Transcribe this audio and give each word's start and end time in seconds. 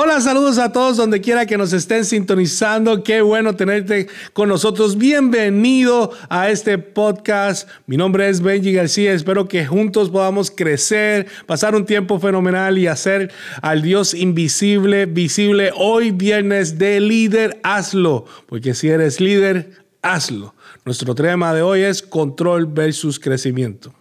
Hola, 0.00 0.20
saludos 0.20 0.58
a 0.58 0.70
todos 0.70 0.96
donde 0.96 1.20
quiera 1.20 1.44
que 1.44 1.58
nos 1.58 1.72
estén 1.72 2.04
sintonizando. 2.04 3.02
Qué 3.02 3.20
bueno 3.20 3.56
tenerte 3.56 4.06
con 4.32 4.48
nosotros. 4.48 4.96
Bienvenido 4.96 6.12
a 6.28 6.50
este 6.50 6.78
podcast. 6.78 7.68
Mi 7.88 7.96
nombre 7.96 8.28
es 8.28 8.40
Benji 8.40 8.72
García. 8.72 9.12
Espero 9.12 9.48
que 9.48 9.66
juntos 9.66 10.08
podamos 10.10 10.52
crecer, 10.52 11.26
pasar 11.46 11.74
un 11.74 11.84
tiempo 11.84 12.20
fenomenal 12.20 12.78
y 12.78 12.86
hacer 12.86 13.32
al 13.60 13.82
Dios 13.82 14.14
invisible 14.14 15.06
visible. 15.06 15.72
Hoy 15.74 16.12
viernes 16.12 16.78
de 16.78 17.00
líder, 17.00 17.58
hazlo. 17.64 18.24
Porque 18.46 18.74
si 18.74 18.90
eres 18.90 19.20
líder, 19.20 19.82
hazlo. 20.02 20.54
Nuestro 20.84 21.16
tema 21.16 21.52
de 21.52 21.62
hoy 21.62 21.80
es 21.80 22.02
control 22.02 22.66
versus 22.66 23.18
crecimiento. 23.18 23.92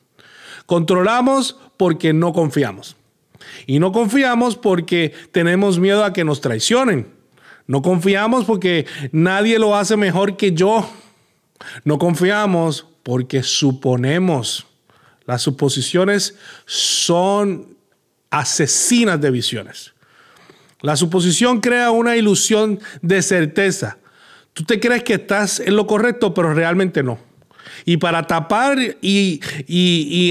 Controlamos 0.68 1.58
porque 1.76 2.14
no 2.14 2.34
confiamos. 2.34 2.96
Y 3.66 3.80
no 3.80 3.92
confiamos 3.92 4.56
porque 4.56 5.14
tenemos 5.32 5.80
miedo 5.80 6.04
a 6.04 6.14
que 6.14 6.24
nos 6.24 6.42
traicionen. 6.42 7.08
No 7.68 7.82
confiamos 7.82 8.46
porque 8.46 8.86
nadie 9.12 9.60
lo 9.60 9.76
hace 9.76 9.98
mejor 9.98 10.38
que 10.38 10.54
yo. 10.54 10.90
No 11.84 11.98
confiamos 11.98 12.86
porque 13.04 13.44
suponemos. 13.44 14.66
Las 15.26 15.42
suposiciones 15.42 16.36
son 16.66 17.76
asesinas 18.30 19.20
de 19.20 19.32
visiones. 19.32 19.94
La 20.82 20.96
suposición 20.96 21.60
crea 21.60 21.92
una 21.92 22.16
ilusión 22.16 22.80
de 23.02 23.22
certeza. 23.22 23.98
Tú 24.54 24.64
te 24.64 24.80
crees 24.80 25.04
que 25.04 25.16
estás 25.16 25.60
en 25.60 25.76
lo 25.76 25.86
correcto, 25.88 26.34
pero 26.34 26.54
realmente 26.54 27.04
no. 27.04 27.27
Y 27.86 27.98
para 27.98 28.24
tapar 28.28 28.78
y, 29.02 29.42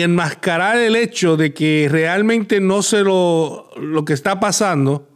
enmascarar 0.01 0.79
el 0.79 0.97
hecho 0.97 1.37
de 1.37 1.53
que 1.55 1.89
realmente 1.91 2.61
no 2.61 2.83
sé 2.83 3.03
lo, 3.03 3.71
lo 3.77 4.05
que 4.05 4.13
está 4.13 4.39
pasando, 4.41 5.09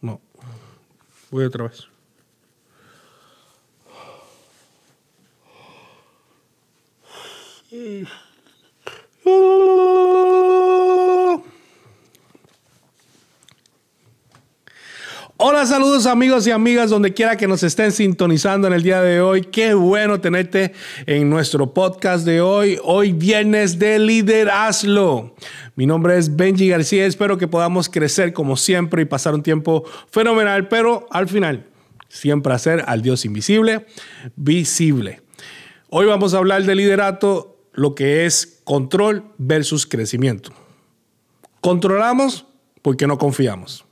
no. 0.00 0.20
Voy 1.30 1.44
otra 1.44 1.64
vez. 1.68 1.88
Saludos 15.66 16.06
amigos 16.06 16.44
y 16.48 16.50
amigas 16.50 16.90
donde 16.90 17.14
quiera 17.14 17.36
que 17.36 17.46
nos 17.46 17.62
estén 17.62 17.92
sintonizando 17.92 18.66
en 18.66 18.72
el 18.72 18.82
día 18.82 19.00
de 19.00 19.20
hoy. 19.20 19.42
Qué 19.42 19.74
bueno 19.74 20.20
tenerte 20.20 20.72
en 21.06 21.30
nuestro 21.30 21.72
podcast 21.72 22.26
de 22.26 22.40
hoy. 22.40 22.80
Hoy 22.82 23.12
viernes 23.12 23.78
de 23.78 24.00
Líder 24.00 24.50
Hazlo. 24.50 25.36
Mi 25.76 25.86
nombre 25.86 26.18
es 26.18 26.34
Benji 26.34 26.68
García. 26.68 27.06
Espero 27.06 27.38
que 27.38 27.46
podamos 27.46 27.88
crecer 27.88 28.32
como 28.32 28.56
siempre 28.56 29.02
y 29.02 29.04
pasar 29.04 29.34
un 29.34 29.44
tiempo 29.44 29.84
fenomenal, 30.10 30.66
pero 30.66 31.06
al 31.12 31.28
final 31.28 31.64
siempre 32.08 32.52
hacer 32.52 32.82
al 32.88 33.00
Dios 33.00 33.24
invisible 33.24 33.86
visible. 34.34 35.22
Hoy 35.90 36.06
vamos 36.06 36.34
a 36.34 36.38
hablar 36.38 36.64
de 36.64 36.74
liderato, 36.74 37.56
lo 37.72 37.94
que 37.94 38.26
es 38.26 38.60
control 38.64 39.24
versus 39.38 39.86
crecimiento. 39.86 40.50
Controlamos 41.60 42.46
porque 42.82 43.06
no 43.06 43.16
confiamos. 43.16 43.86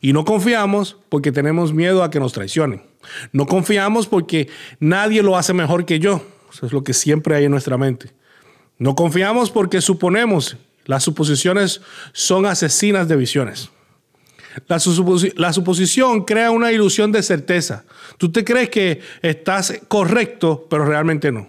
Y 0.00 0.12
no 0.12 0.24
confiamos 0.24 0.96
porque 1.08 1.32
tenemos 1.32 1.72
miedo 1.72 2.02
a 2.02 2.10
que 2.10 2.20
nos 2.20 2.32
traicionen. 2.32 2.82
No 3.32 3.46
confiamos 3.46 4.06
porque 4.06 4.48
nadie 4.80 5.22
lo 5.22 5.36
hace 5.36 5.52
mejor 5.52 5.84
que 5.84 5.98
yo. 5.98 6.22
Eso 6.52 6.66
es 6.66 6.72
lo 6.72 6.84
que 6.84 6.94
siempre 6.94 7.36
hay 7.36 7.44
en 7.44 7.50
nuestra 7.50 7.76
mente. 7.76 8.12
No 8.78 8.94
confiamos 8.94 9.50
porque 9.50 9.80
suponemos. 9.80 10.56
Las 10.84 11.02
suposiciones 11.02 11.80
son 12.12 12.46
asesinas 12.46 13.08
de 13.08 13.16
visiones. 13.16 13.70
La, 14.68 14.78
la, 15.36 15.52
suposición 15.52 16.24
crea 16.24 16.50
una 16.50 16.72
ilusión 16.72 17.12
de 17.12 17.22
certeza. 17.22 17.84
Tú 18.16 18.32
te 18.32 18.44
crees 18.44 18.70
que 18.70 19.02
estás 19.20 19.80
correcto, 19.88 20.66
pero 20.70 20.86
realmente 20.86 21.30
no. 21.30 21.48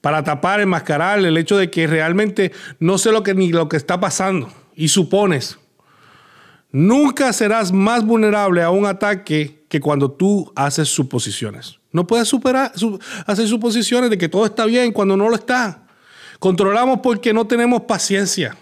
Para 0.00 0.24
tapar, 0.24 0.60
enmascarar 0.60 1.18
el 1.18 1.36
hecho 1.36 1.58
de 1.58 1.70
que 1.70 1.86
realmente 1.86 2.52
no 2.78 2.96
sé 2.96 3.12
lo 3.12 3.22
que 3.22 3.34
ni 3.34 3.52
lo 3.52 3.68
que 3.68 3.76
está 3.76 4.00
pasando 4.00 4.50
y 4.74 4.88
supones. 4.88 5.58
Nunca 6.72 7.32
serás 7.32 7.72
más 7.72 8.04
vulnerable 8.04 8.62
a 8.62 8.70
un 8.70 8.86
ataque 8.86 9.64
que 9.68 9.80
cuando 9.80 10.10
tú 10.10 10.52
haces 10.54 10.88
suposiciones. 10.88 11.78
No 11.92 12.06
puedes 12.06 12.28
superar, 12.28 12.72
hacer 13.26 13.48
suposiciones 13.48 14.10
de 14.10 14.18
que 14.18 14.28
todo 14.28 14.46
está 14.46 14.66
bien 14.66 14.92
cuando 14.92 15.16
no 15.16 15.28
lo 15.28 15.34
está. 15.34 15.86
Controlamos 16.38 17.00
porque 17.02 17.32
no 17.32 17.46
tenemos 17.46 17.82
paciencia. 17.82 18.56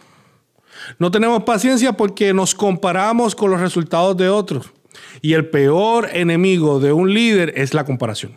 No 0.99 1.11
tenemos 1.11 1.43
paciencia 1.45 1.93
porque 1.93 2.33
nos 2.33 2.55
comparamos 2.55 3.35
con 3.35 3.51
los 3.51 3.61
resultados 3.61 4.17
de 4.17 4.29
otros. 4.29 4.73
Y 5.21 5.35
el 5.35 5.49
peor 5.49 6.09
enemigo 6.13 6.81
de 6.81 6.93
un 6.93 7.13
líder 7.13 7.53
es 7.57 7.75
la 7.75 7.85
comparación. 7.85 8.33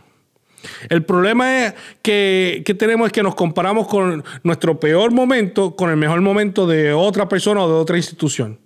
El 0.90 1.04
problema 1.04 1.66
es 1.66 1.74
que, 2.02 2.62
que, 2.66 2.74
tenemos 2.74 3.08
es 3.08 3.14
que 3.14 3.24
nos 3.24 3.36
comparamos 3.36 3.88
con 3.88 4.24
nuestro 4.44 4.80
peor 4.80 5.12
momento 5.12 5.76
con 5.76 5.90
el 5.90 5.98
mejor 5.98 6.22
momento 6.22 6.68
de 6.68 6.94
otra 6.94 7.28
persona 7.28 7.64
o 7.64 7.68
de 7.68 7.76
otra 7.76 7.98
institución. 7.98 8.60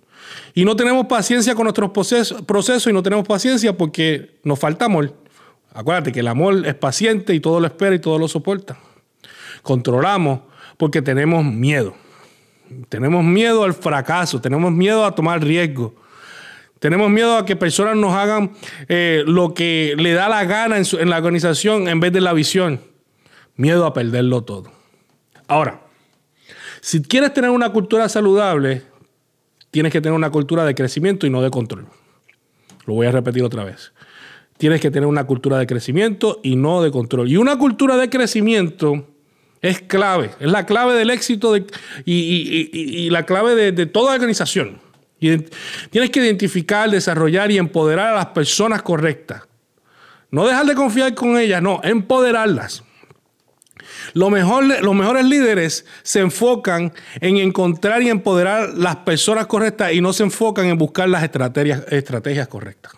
Y 0.54 0.64
no 0.64 0.76
tenemos 0.76 1.06
paciencia 1.06 1.54
con 1.54 1.64
nuestros 1.64 1.90
procesos 1.90 2.86
y 2.86 2.92
no 2.92 3.02
tenemos 3.02 3.26
paciencia 3.26 3.76
porque 3.76 4.38
nos 4.42 4.58
falta 4.58 4.86
amor. 4.86 5.14
Acuérdate 5.72 6.12
que 6.12 6.20
el 6.20 6.28
amor 6.28 6.66
es 6.66 6.74
paciente 6.74 7.34
y 7.34 7.40
todo 7.40 7.60
lo 7.60 7.66
espera 7.66 7.94
y 7.94 7.98
todo 7.98 8.18
lo 8.18 8.28
soporta. 8.28 8.78
Controlamos 9.62 10.40
porque 10.78 11.02
tenemos 11.02 11.44
miedo. 11.44 11.94
Tenemos 12.88 13.22
miedo 13.22 13.64
al 13.64 13.74
fracaso, 13.74 14.40
tenemos 14.40 14.72
miedo 14.72 15.04
a 15.04 15.14
tomar 15.14 15.44
riesgo. 15.44 15.94
Tenemos 16.78 17.10
miedo 17.10 17.36
a 17.36 17.44
que 17.44 17.56
personas 17.56 17.96
nos 17.96 18.14
hagan 18.14 18.52
eh, 18.88 19.22
lo 19.26 19.54
que 19.54 19.94
le 19.98 20.12
da 20.12 20.28
la 20.28 20.44
gana 20.44 20.78
en, 20.78 20.84
en 20.98 21.10
la 21.10 21.18
organización 21.18 21.88
en 21.88 22.00
vez 22.00 22.12
de 22.12 22.20
la 22.20 22.32
visión. 22.32 22.80
Miedo 23.56 23.86
a 23.86 23.92
perderlo 23.94 24.44
todo. 24.44 24.72
Ahora, 25.48 25.80
si 26.80 27.02
quieres 27.02 27.32
tener 27.32 27.50
una 27.50 27.70
cultura 27.70 28.08
saludable, 28.08 28.82
tienes 29.76 29.92
que 29.92 30.00
tener 30.00 30.16
una 30.16 30.30
cultura 30.30 30.64
de 30.64 30.74
crecimiento 30.74 31.26
y 31.26 31.30
no 31.30 31.42
de 31.42 31.50
control. 31.50 31.84
Lo 32.86 32.94
voy 32.94 33.08
a 33.08 33.10
repetir 33.10 33.42
otra 33.42 33.62
vez. 33.62 33.92
Tienes 34.56 34.80
que 34.80 34.90
tener 34.90 35.06
una 35.06 35.24
cultura 35.24 35.58
de 35.58 35.66
crecimiento 35.66 36.40
y 36.42 36.56
no 36.56 36.80
de 36.80 36.90
control. 36.90 37.28
Y 37.28 37.36
una 37.36 37.58
cultura 37.58 37.98
de 37.98 38.08
crecimiento 38.08 39.06
es 39.60 39.82
clave, 39.82 40.30
es 40.40 40.50
la 40.50 40.64
clave 40.64 40.94
del 40.94 41.10
éxito 41.10 41.54
y, 42.06 43.10
la 43.10 43.24
clave 43.24 43.54
de, 43.54 43.72
de 43.72 43.84
toda 43.84 44.14
organización. 44.14 44.78
tienes 45.18 46.10
que 46.10 46.20
identificar, 46.20 46.90
desarrollar 46.90 47.50
y 47.50 47.58
empoderar 47.58 48.14
a 48.14 48.16
las 48.16 48.26
personas 48.28 48.80
correctas. 48.80 49.42
No 50.30 50.46
dejar 50.46 50.64
de 50.64 50.74
confiar 50.74 51.14
con 51.14 51.36
ellas, 51.36 51.60
no, 51.60 51.82
empoderarlas. 51.84 52.82
Los 54.14 54.30
mejores 54.30 55.24
líderes 55.24 55.86
se 56.02 56.20
enfocan 56.20 56.92
en 57.20 57.36
encontrar 57.36 58.02
y 58.02 58.08
empoderar 58.08 58.74
las 58.74 58.96
personas 58.96 59.46
correctas 59.46 59.92
y 59.92 60.00
no 60.00 60.12
se 60.12 60.22
enfocan 60.22 60.66
en 60.66 60.78
buscar 60.78 61.08
las 61.08 61.22
estrategias, 61.22 61.84
estrategias 61.90 62.48
correctas. 62.48 62.92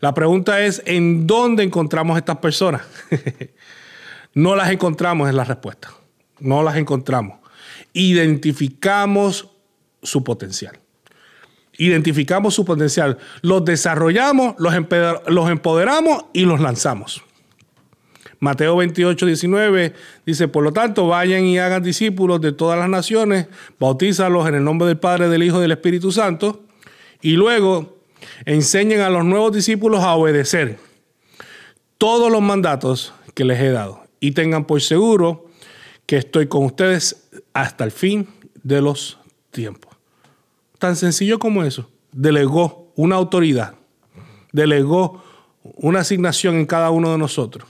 La 0.00 0.14
pregunta 0.14 0.60
es, 0.60 0.82
¿en 0.86 1.26
dónde 1.26 1.62
encontramos 1.62 2.16
estas 2.16 2.38
personas? 2.38 2.82
no 4.34 4.56
las 4.56 4.70
encontramos 4.70 5.28
en 5.28 5.36
la 5.36 5.44
respuesta. 5.44 5.90
No 6.38 6.62
las 6.62 6.76
encontramos. 6.76 7.38
Identificamos 7.92 9.48
su 10.02 10.24
potencial. 10.24 10.78
Identificamos 11.76 12.54
su 12.54 12.64
potencial. 12.64 13.18
Los 13.42 13.64
desarrollamos, 13.64 14.54
los 14.58 15.50
empoderamos 15.50 16.24
y 16.32 16.44
los 16.46 16.60
lanzamos. 16.60 17.22
Mateo 18.40 18.76
28, 18.76 19.26
19 19.26 19.92
dice, 20.24 20.48
por 20.48 20.64
lo 20.64 20.72
tanto, 20.72 21.06
vayan 21.06 21.44
y 21.44 21.58
hagan 21.58 21.82
discípulos 21.82 22.40
de 22.40 22.52
todas 22.52 22.78
las 22.78 22.88
naciones, 22.88 23.48
bautízalos 23.78 24.48
en 24.48 24.54
el 24.54 24.64
nombre 24.64 24.88
del 24.88 24.98
Padre, 24.98 25.28
del 25.28 25.42
Hijo 25.42 25.58
y 25.58 25.62
del 25.62 25.72
Espíritu 25.72 26.10
Santo, 26.10 26.62
y 27.20 27.32
luego 27.32 27.98
enseñen 28.46 29.00
a 29.00 29.10
los 29.10 29.26
nuevos 29.26 29.52
discípulos 29.52 30.02
a 30.02 30.14
obedecer 30.14 30.78
todos 31.98 32.32
los 32.32 32.40
mandatos 32.40 33.12
que 33.34 33.44
les 33.44 33.60
he 33.60 33.70
dado. 33.70 34.04
Y 34.20 34.32
tengan 34.32 34.64
por 34.64 34.80
seguro 34.80 35.46
que 36.06 36.16
estoy 36.16 36.46
con 36.46 36.64
ustedes 36.64 37.28
hasta 37.52 37.84
el 37.84 37.90
fin 37.90 38.26
de 38.62 38.80
los 38.80 39.18
tiempos. 39.50 39.94
Tan 40.78 40.96
sencillo 40.96 41.38
como 41.38 41.62
eso. 41.62 41.90
Delegó 42.10 42.90
una 42.96 43.16
autoridad, 43.16 43.74
delegó 44.52 45.22
una 45.62 46.00
asignación 46.00 46.56
en 46.56 46.64
cada 46.64 46.90
uno 46.90 47.12
de 47.12 47.18
nosotros 47.18 47.66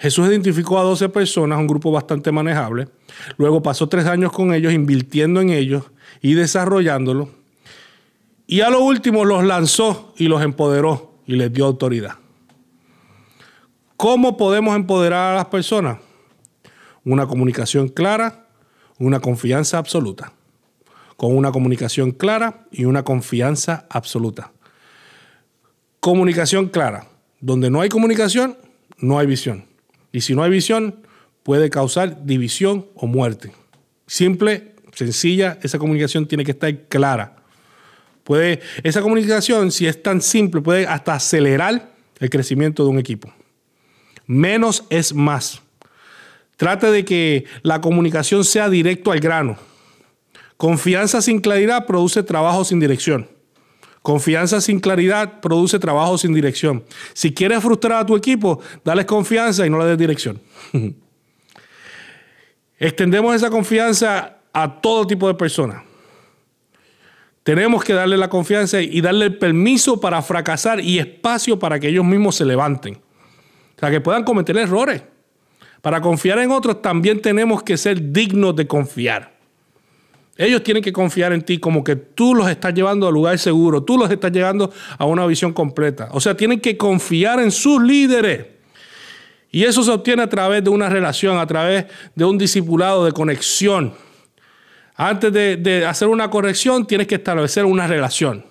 Jesús 0.00 0.28
identificó 0.28 0.78
a 0.78 0.82
12 0.82 1.10
personas, 1.10 1.58
un 1.58 1.66
grupo 1.66 1.92
bastante 1.92 2.32
manejable. 2.32 2.88
Luego 3.36 3.62
pasó 3.62 3.86
tres 3.86 4.06
años 4.06 4.32
con 4.32 4.54
ellos, 4.54 4.72
invirtiendo 4.72 5.42
en 5.42 5.50
ellos 5.50 5.84
y 6.22 6.32
desarrollándolo. 6.32 7.28
Y 8.46 8.62
a 8.62 8.70
lo 8.70 8.80
último 8.80 9.26
los 9.26 9.44
lanzó 9.44 10.14
y 10.16 10.28
los 10.28 10.40
empoderó 10.42 11.20
y 11.26 11.36
les 11.36 11.52
dio 11.52 11.66
autoridad. 11.66 12.14
¿Cómo 13.98 14.38
podemos 14.38 14.74
empoderar 14.74 15.32
a 15.32 15.36
las 15.36 15.44
personas? 15.46 15.98
Una 17.04 17.26
comunicación 17.26 17.88
clara, 17.88 18.46
una 18.98 19.20
confianza 19.20 19.76
absoluta. 19.76 20.32
con 21.18 21.36
una 21.36 21.52
comunicación 21.52 22.12
clara 22.12 22.64
y 22.70 22.86
una 22.86 23.02
confianza 23.02 23.86
absoluta. 23.90 24.52
Comunicación 26.00 26.68
clara. 26.68 27.06
Donde 27.40 27.68
no 27.68 27.82
hay 27.82 27.90
comunicación, 27.90 28.56
no 28.96 29.18
hay 29.18 29.26
visión. 29.26 29.69
Y 30.12 30.20
si 30.22 30.34
no 30.34 30.42
hay 30.42 30.50
visión, 30.50 30.96
puede 31.42 31.70
causar 31.70 32.24
división 32.24 32.86
o 32.94 33.06
muerte. 33.06 33.52
Simple, 34.06 34.74
sencilla, 34.92 35.58
esa 35.62 35.78
comunicación 35.78 36.26
tiene 36.26 36.44
que 36.44 36.50
estar 36.52 36.74
clara. 36.88 37.36
Puede, 38.24 38.60
esa 38.82 39.02
comunicación, 39.02 39.70
si 39.70 39.86
es 39.86 40.02
tan 40.02 40.20
simple, 40.20 40.60
puede 40.60 40.86
hasta 40.86 41.14
acelerar 41.14 41.92
el 42.18 42.30
crecimiento 42.30 42.84
de 42.84 42.90
un 42.90 42.98
equipo. 42.98 43.32
Menos 44.26 44.84
es 44.90 45.14
más. 45.14 45.60
Trate 46.56 46.90
de 46.90 47.04
que 47.04 47.46
la 47.62 47.80
comunicación 47.80 48.44
sea 48.44 48.68
directo 48.68 49.12
al 49.12 49.20
grano. 49.20 49.56
Confianza 50.56 51.22
sin 51.22 51.40
claridad 51.40 51.86
produce 51.86 52.22
trabajo 52.22 52.64
sin 52.64 52.80
dirección. 52.80 53.26
Confianza 54.02 54.60
sin 54.60 54.80
claridad 54.80 55.40
produce 55.40 55.78
trabajo 55.78 56.16
sin 56.16 56.32
dirección. 56.32 56.84
Si 57.12 57.34
quieres 57.34 57.62
frustrar 57.62 58.00
a 58.00 58.06
tu 58.06 58.16
equipo, 58.16 58.60
dale 58.84 59.04
confianza 59.04 59.66
y 59.66 59.70
no 59.70 59.78
le 59.78 59.84
des 59.84 59.98
dirección. 59.98 60.40
Extendemos 62.78 63.36
esa 63.36 63.50
confianza 63.50 64.38
a 64.52 64.80
todo 64.80 65.06
tipo 65.06 65.28
de 65.28 65.34
personas. 65.34 65.82
Tenemos 67.42 67.84
que 67.84 67.92
darle 67.92 68.16
la 68.16 68.28
confianza 68.28 68.80
y 68.80 69.00
darle 69.00 69.26
el 69.26 69.38
permiso 69.38 70.00
para 70.00 70.22
fracasar 70.22 70.80
y 70.80 70.98
espacio 70.98 71.58
para 71.58 71.78
que 71.78 71.88
ellos 71.88 72.04
mismos 72.04 72.36
se 72.36 72.44
levanten. 72.44 72.94
O 72.94 73.80
sea, 73.80 73.90
que 73.90 74.00
puedan 74.00 74.24
cometer 74.24 74.56
errores. 74.56 75.02
Para 75.82 76.00
confiar 76.00 76.38
en 76.38 76.50
otros 76.50 76.82
también 76.82 77.20
tenemos 77.20 77.62
que 77.62 77.76
ser 77.76 78.12
dignos 78.12 78.56
de 78.56 78.66
confiar. 78.66 79.39
Ellos 80.40 80.62
tienen 80.62 80.82
que 80.82 80.90
confiar 80.90 81.34
en 81.34 81.42
ti 81.42 81.58
como 81.58 81.84
que 81.84 81.96
tú 81.96 82.34
los 82.34 82.48
estás 82.48 82.72
llevando 82.72 83.06
al 83.06 83.12
lugar 83.12 83.38
seguro, 83.38 83.82
tú 83.82 83.98
los 83.98 84.10
estás 84.10 84.32
llevando 84.32 84.72
a 84.96 85.04
una 85.04 85.26
visión 85.26 85.52
completa. 85.52 86.08
O 86.12 86.20
sea, 86.20 86.34
tienen 86.34 86.60
que 86.60 86.78
confiar 86.78 87.40
en 87.40 87.50
sus 87.50 87.82
líderes. 87.82 88.46
Y 89.50 89.64
eso 89.64 89.82
se 89.82 89.90
obtiene 89.90 90.22
a 90.22 90.30
través 90.30 90.64
de 90.64 90.70
una 90.70 90.88
relación, 90.88 91.36
a 91.36 91.46
través 91.46 91.84
de 92.14 92.24
un 92.24 92.38
discipulado 92.38 93.04
de 93.04 93.12
conexión. 93.12 93.92
Antes 94.96 95.30
de, 95.30 95.84
hacer 95.86 96.08
una 96.08 96.30
corrección, 96.30 96.86
tienes 96.86 97.06
que 97.06 97.16
establecer 97.16 97.66
una 97.66 97.86
relación. 97.86 98.46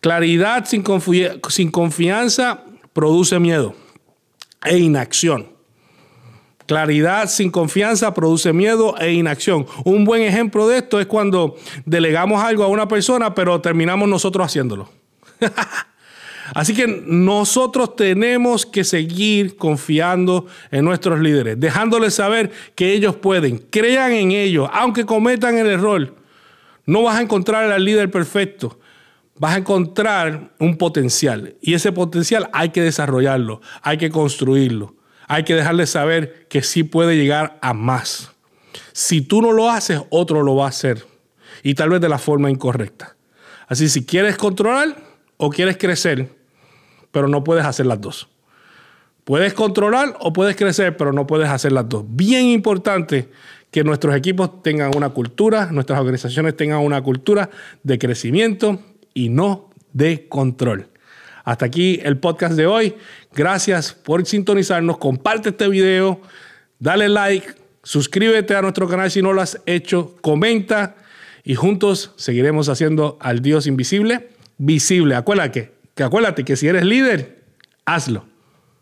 Claridad 0.00 0.64
sin 0.66 1.70
confianza 1.72 2.62
produce 2.92 3.40
miedo 3.40 3.74
e 4.64 4.78
inacción. 4.78 5.55
Claridad 6.66 7.28
sin 7.28 7.50
confianza 7.50 8.12
produce 8.12 8.52
miedo 8.52 8.96
e 8.98 9.12
inacción. 9.12 9.66
Un 9.84 10.04
buen 10.04 10.22
ejemplo 10.22 10.66
de 10.68 10.78
esto 10.78 11.00
es 11.00 11.06
cuando 11.06 11.56
delegamos 11.84 12.42
algo 12.42 12.64
a 12.64 12.68
una 12.68 12.88
persona, 12.88 13.34
pero 13.34 13.60
terminamos 13.60 14.08
nosotros 14.08 14.46
haciéndolo. 14.46 14.88
Así 16.54 16.74
que 16.74 16.86
nosotros 17.06 17.96
tenemos 17.96 18.64
que 18.66 18.84
seguir 18.84 19.56
confiando 19.56 20.46
en 20.70 20.84
nuestros 20.84 21.20
líderes, 21.20 21.58
dejándoles 21.58 22.14
saber 22.14 22.52
que 22.74 22.92
ellos 22.92 23.16
pueden, 23.16 23.58
crean 23.58 24.12
en 24.12 24.30
ellos, 24.30 24.68
aunque 24.72 25.04
cometan 25.04 25.58
el 25.58 25.66
error. 25.66 26.14
No 26.84 27.02
vas 27.02 27.16
a 27.16 27.22
encontrar 27.22 27.70
al 27.70 27.84
líder 27.84 28.10
perfecto, 28.10 28.78
vas 29.38 29.54
a 29.54 29.58
encontrar 29.58 30.52
un 30.60 30.76
potencial 30.76 31.56
y 31.60 31.74
ese 31.74 31.90
potencial 31.90 32.48
hay 32.52 32.68
que 32.68 32.82
desarrollarlo, 32.82 33.60
hay 33.82 33.98
que 33.98 34.10
construirlo, 34.10 34.94
hay 35.26 35.44
que 35.44 35.54
dejarles 35.54 35.90
saber 35.90 36.46
que 36.48 36.62
sí 36.62 36.82
puede 36.84 37.16
llegar 37.16 37.58
a 37.62 37.74
más. 37.74 38.30
Si 38.92 39.20
tú 39.20 39.42
no 39.42 39.52
lo 39.52 39.70
haces, 39.70 40.00
otro 40.10 40.42
lo 40.42 40.56
va 40.56 40.66
a 40.66 40.68
hacer 40.68 41.04
y 41.62 41.74
tal 41.74 41.90
vez 41.90 42.00
de 42.00 42.08
la 42.08 42.18
forma 42.18 42.50
incorrecta. 42.50 43.16
Así 43.66 43.88
si 43.88 44.06
quieres 44.06 44.36
controlar 44.36 44.96
o 45.36 45.50
quieres 45.50 45.76
crecer, 45.76 46.28
pero 47.10 47.28
no 47.28 47.42
puedes 47.42 47.64
hacer 47.64 47.86
las 47.86 48.00
dos. 48.00 48.28
Puedes 49.24 49.54
controlar 49.54 50.16
o 50.20 50.32
puedes 50.32 50.54
crecer, 50.54 50.96
pero 50.96 51.12
no 51.12 51.26
puedes 51.26 51.48
hacer 51.48 51.72
las 51.72 51.88
dos. 51.88 52.04
Bien 52.06 52.44
importante 52.46 53.28
que 53.72 53.82
nuestros 53.82 54.14
equipos 54.14 54.62
tengan 54.62 54.96
una 54.96 55.08
cultura, 55.10 55.66
nuestras 55.72 55.98
organizaciones 55.98 56.56
tengan 56.56 56.78
una 56.78 57.02
cultura 57.02 57.50
de 57.82 57.98
crecimiento 57.98 58.78
y 59.14 59.28
no 59.28 59.70
de 59.92 60.28
control. 60.28 60.88
Hasta 61.46 61.64
aquí 61.64 62.00
el 62.02 62.18
podcast 62.18 62.56
de 62.56 62.66
hoy. 62.66 62.96
Gracias 63.32 63.92
por 63.92 64.26
sintonizarnos. 64.26 64.98
Comparte 64.98 65.50
este 65.50 65.68
video, 65.68 66.20
dale 66.80 67.08
like, 67.08 67.46
suscríbete 67.84 68.56
a 68.56 68.62
nuestro 68.62 68.88
canal 68.88 69.12
si 69.12 69.22
no 69.22 69.32
lo 69.32 69.40
has 69.40 69.62
hecho, 69.64 70.16
comenta 70.20 70.96
y 71.44 71.54
juntos 71.54 72.10
seguiremos 72.16 72.68
haciendo 72.68 73.16
al 73.20 73.42
Dios 73.42 73.68
invisible 73.68 74.30
visible. 74.58 75.14
Acuérdate 75.14 75.72
que, 75.94 76.02
acuérdate 76.02 76.44
que 76.44 76.56
si 76.56 76.66
eres 76.66 76.84
líder, 76.84 77.44
hazlo. 77.84 78.26